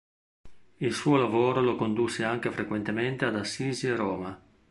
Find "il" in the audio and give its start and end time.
0.77-0.95